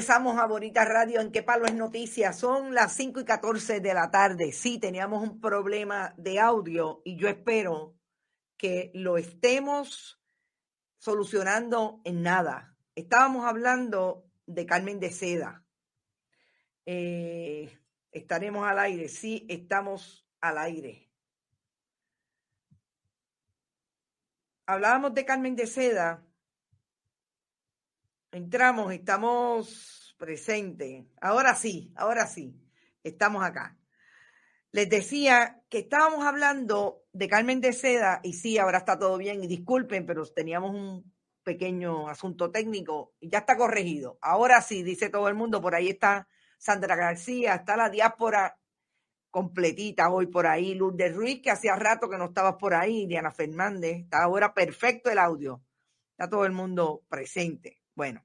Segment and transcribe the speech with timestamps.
[0.00, 2.32] regresamos a Bonita Radio en qué palo es noticia.
[2.32, 4.50] Son las 5 y 14 de la tarde.
[4.50, 7.98] Sí, teníamos un problema de audio y yo espero
[8.56, 10.18] que lo estemos
[10.96, 12.78] solucionando en nada.
[12.94, 15.66] Estábamos hablando de Carmen de Seda.
[16.86, 17.78] Eh,
[18.10, 19.06] estaremos al aire.
[19.06, 21.12] Sí, estamos al aire.
[24.64, 26.26] Hablábamos de Carmen de Seda
[28.32, 31.04] Entramos, estamos presentes.
[31.20, 32.54] Ahora sí, ahora sí,
[33.02, 33.76] estamos acá.
[34.70, 39.42] Les decía que estábamos hablando de Carmen de Seda y sí, ahora está todo bien
[39.42, 41.12] y disculpen, pero teníamos un
[41.42, 44.16] pequeño asunto técnico y ya está corregido.
[44.22, 48.56] Ahora sí, dice todo el mundo, por ahí está Sandra García, está la diáspora
[49.30, 53.32] completita hoy por ahí, Lourdes Ruiz, que hacía rato que no estabas por ahí, Diana
[53.32, 55.64] Fernández, está ahora perfecto el audio,
[56.12, 57.79] está todo el mundo presente.
[58.00, 58.24] Bueno,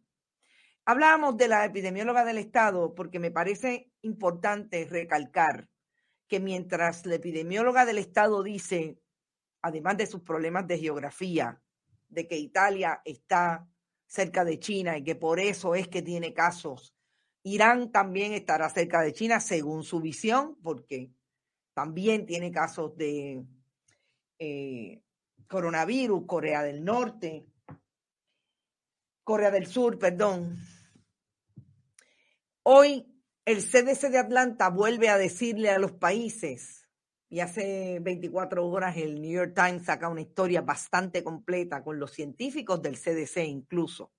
[0.86, 5.68] hablábamos de la epidemióloga del Estado porque me parece importante recalcar
[6.30, 8.98] que mientras la epidemióloga del Estado dice,
[9.62, 11.62] además de sus problemas de geografía,
[12.08, 13.68] de que Italia está
[14.08, 16.96] cerca de China y que por eso es que tiene casos,
[17.44, 21.12] Irán también estará cerca de China según su visión, porque
[21.74, 23.44] también tiene casos de
[24.40, 25.02] eh,
[25.50, 27.46] coronavirus, Corea del Norte,
[29.26, 30.60] Corea del Sur, perdón.
[32.62, 33.12] Hoy
[33.44, 36.88] el CDC de Atlanta vuelve a decirle a los países,
[37.28, 42.12] y hace 24 horas el New York Times saca una historia bastante completa con los
[42.12, 44.14] científicos del CDC incluso.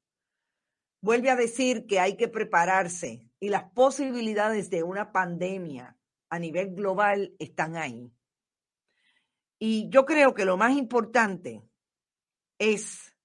[1.01, 5.97] Vuelve a decir que hay que prepararse y las posibilidades de una pandemia
[6.31, 8.13] a nivel global están ahí.
[9.57, 11.63] Y yo creo que lo más importante
[12.59, 13.17] es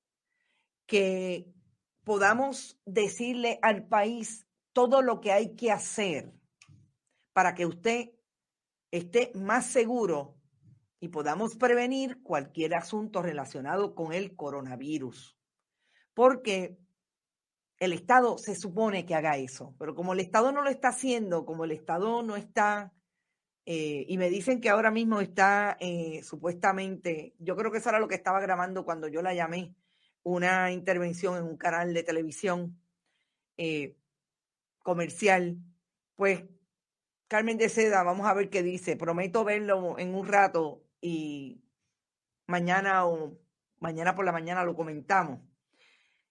[0.85, 1.51] que
[2.03, 6.33] podamos decirle al país todo lo que hay que hacer
[7.33, 8.11] para que usted
[8.91, 10.37] esté más seguro
[10.99, 15.37] y podamos prevenir cualquier asunto relacionado con el coronavirus.
[16.13, 16.77] Porque
[17.79, 21.45] el Estado se supone que haga eso, pero como el Estado no lo está haciendo,
[21.45, 22.93] como el Estado no está,
[23.65, 27.99] eh, y me dicen que ahora mismo está eh, supuestamente, yo creo que eso era
[27.99, 29.73] lo que estaba grabando cuando yo la llamé,
[30.23, 32.79] una intervención en un canal de televisión
[33.57, 33.97] eh,
[34.83, 35.57] comercial,
[36.15, 36.43] pues
[37.27, 38.97] Carmen de Seda, vamos a ver qué dice.
[38.97, 41.63] Prometo verlo en un rato y
[42.47, 43.39] mañana o
[43.79, 45.39] mañana por la mañana lo comentamos.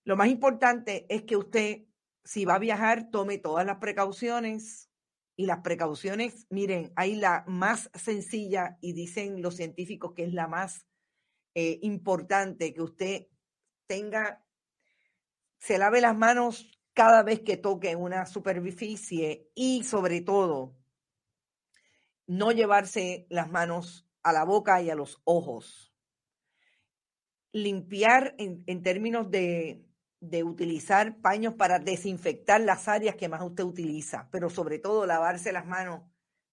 [0.04, 1.84] Lo más importante es que usted,
[2.24, 4.88] si va a viajar, tome todas las precauciones.
[5.36, 10.48] Y las precauciones, miren, hay la más sencilla y dicen los científicos que es la
[10.48, 10.86] más
[11.54, 13.28] eh, importante, que usted
[13.90, 14.40] tenga,
[15.58, 20.76] se lave las manos cada vez que toque una superficie y sobre todo
[22.28, 25.92] no llevarse las manos a la boca y a los ojos.
[27.50, 29.84] Limpiar en, términos de,
[30.20, 35.50] de utilizar paños para desinfectar las áreas que más usted utiliza, pero sobre todo lavarse
[35.50, 36.02] las manos,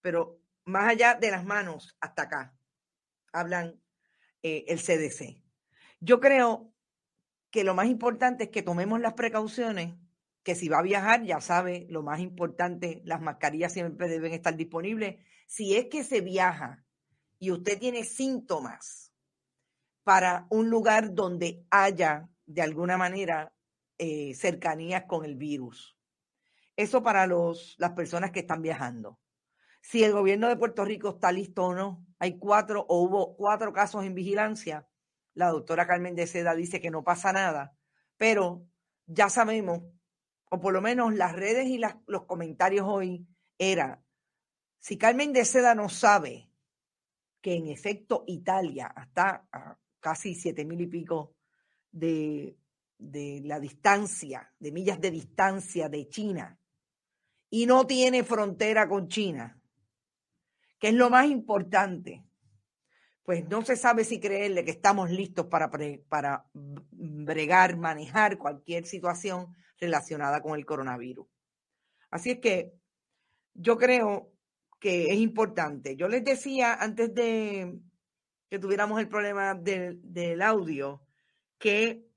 [0.02, 2.58] pero más allá de las manos, hasta acá,
[3.32, 3.80] hablan
[4.42, 5.44] eh, el CDC.
[6.00, 6.74] Yo creo
[7.52, 9.96] que lo más importante es que tomemos las precauciones,
[10.44, 14.56] que si va a viajar, ya sabe, lo más importante, las mascarillas siempre deben estar
[14.56, 15.18] disponibles.
[15.46, 16.86] Si es que se viaja
[17.40, 19.14] y usted tiene síntomas
[20.04, 23.54] para un lugar donde haya de alguna manera
[23.98, 25.98] eh, cercanías con el virus.
[26.76, 29.20] Eso para los, las personas que están viajando.
[29.82, 33.74] Si el gobierno de Puerto Rico está listo o no, hay cuatro o hubo cuatro
[33.74, 34.88] casos en vigilancia,
[35.38, 37.78] la doctora Carmen de Seda dice que no pasa nada,
[38.18, 38.66] pero
[39.06, 39.84] ya sabemos,
[40.50, 43.28] o por lo menos las redes y los comentarios hoy
[43.60, 44.04] era,
[44.80, 46.50] si Carmen de Seda no sabe
[47.40, 51.36] que en efecto Italia está a casi siete mil y pico
[51.92, 52.58] de,
[52.98, 56.60] de la distancia, de millas de distancia de China,
[57.52, 59.62] y no tiene frontera con China,
[60.80, 62.27] que es lo más importante
[63.28, 65.70] pues no se sabe si creerle que estamos listos para,
[66.08, 71.28] para bregar, manejar cualquier situación relacionada con el coronavirus.
[72.10, 72.72] Así es que
[73.54, 74.32] yo creo
[74.80, 75.98] que es importante.
[75.98, 77.78] Yo les decía antes de
[78.50, 81.02] que tuviéramos el problema del, del audio
[81.58, 82.08] que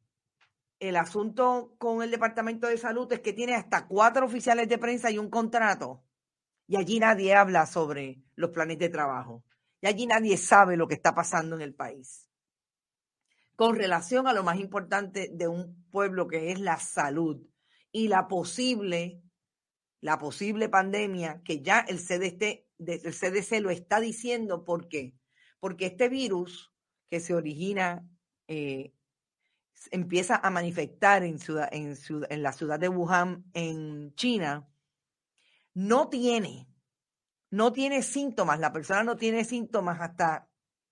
[0.79, 5.11] el asunto con el Departamento de Salud es que tiene hasta cuatro oficiales de prensa
[5.11, 6.05] y un contrato.
[6.69, 9.43] Y allí nadie habla sobre los planes de trabajo
[9.81, 12.29] y allí nadie sabe lo que está pasando en el país.
[13.57, 17.47] Con relación a lo más importante de un pueblo que es la salud
[17.93, 19.23] y la posible,
[20.01, 24.65] la posible pandemia que ya el CDC, el CDC lo está diciendo.
[24.65, 25.15] ¿Por qué?
[25.59, 26.73] Porque este virus
[27.11, 28.09] que se origina,
[28.49, 28.95] eh,
[29.91, 31.97] empieza a manifestar en, ciudad, en,
[32.29, 34.69] en la ciudad de Wuhan, en China,
[35.75, 36.70] no tiene,
[37.51, 38.61] no tiene síntomas.
[38.61, 40.49] La persona no tiene síntomas hasta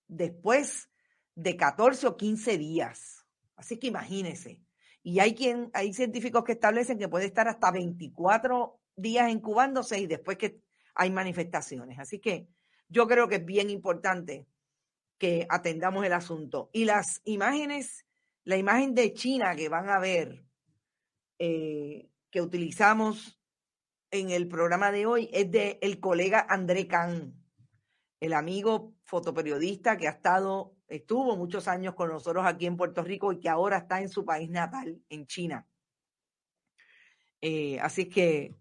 [0.07, 0.91] después
[1.35, 3.27] de 14 o 15 días.
[3.57, 4.61] Así que imagínense.
[5.03, 10.07] Y hay quien, hay científicos que establecen que puede estar hasta 24 días incubándose y
[10.07, 10.61] después que
[10.95, 11.99] hay manifestaciones.
[11.99, 12.49] Así que
[12.89, 14.47] yo creo que es bien importante
[15.17, 16.71] que atendamos el asunto.
[16.73, 18.07] Y las imágenes,
[18.45, 20.45] la imagen de China que van a ver,
[21.39, 23.38] eh, que utilizamos
[24.11, 27.35] en el programa de hoy, es de el colega André Kahn,
[28.21, 33.33] el amigo fotoperiodista que ha estado estuvo muchos años con nosotros aquí en Puerto Rico
[33.33, 35.67] y que ahora está en su país natal, en China.
[37.41, 38.57] Eh, así que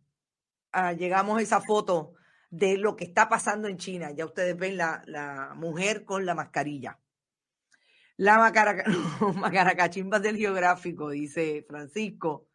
[0.72, 2.14] ah, llegamos a esa foto
[2.50, 4.12] de lo que está pasando en China.
[4.12, 7.00] Ya ustedes ven la, la mujer con la mascarilla.
[8.18, 8.38] La
[9.36, 12.48] macaracachimba del geográfico, dice Francisco.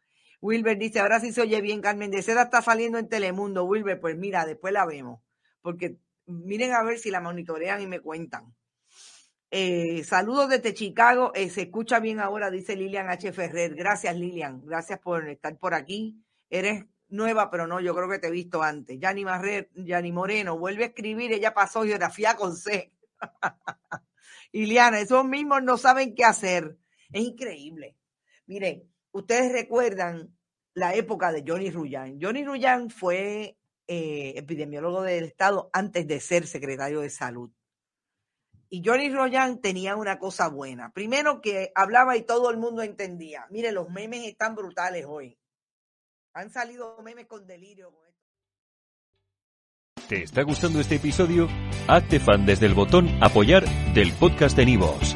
[0.43, 3.63] Wilber dice, ahora sí se oye bien, Carmen de Seda está saliendo en Telemundo.
[3.63, 5.21] Wilber, pues mira, después la vemos.
[5.61, 5.95] Porque
[6.25, 8.53] miren a ver si la monitorean y me cuentan.
[9.49, 11.31] Eh, saludos desde Chicago.
[11.33, 13.31] Eh, se escucha bien ahora, dice Lilian H.
[13.31, 13.73] Ferrer.
[13.73, 14.65] Gracias, Lilian.
[14.65, 16.21] Gracias por estar por aquí.
[16.49, 18.99] Eres nueva, pero no, yo creo que te he visto antes.
[18.99, 19.69] Yani, Marrer,
[20.11, 21.31] Moreno, vuelve a escribir.
[21.31, 22.91] Ella pasó geografía con C.
[24.51, 26.77] Liliana, esos mismos no saben qué hacer.
[27.13, 27.95] Es increíble.
[28.45, 30.35] Miren, ustedes recuerdan
[30.73, 32.19] la época de Johnny Ruyan.
[32.21, 33.57] Johnny Ruyan fue
[33.87, 37.51] eh, epidemiólogo del Estado antes de ser secretario de Salud.
[38.69, 40.91] Y Johnny Royan tenía una cosa buena.
[40.91, 43.45] Primero que hablaba y todo el mundo entendía.
[43.51, 45.37] Mire, los memes están brutales hoy.
[46.33, 47.93] Han salido memes con delirio.
[50.09, 51.47] ¿Te está gustando este episodio?
[51.87, 53.63] Hazte fan desde el botón apoyar
[53.93, 55.15] del podcast de Nivos.